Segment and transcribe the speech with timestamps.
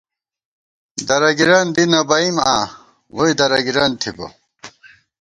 [1.07, 2.65] درَگِرَن دِی نہ بَئیم آں،
[3.15, 4.27] ووئی درَگِرَن تھِبہ